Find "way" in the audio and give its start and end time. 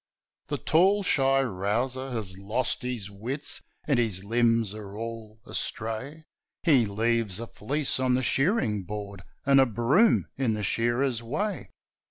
11.21-11.69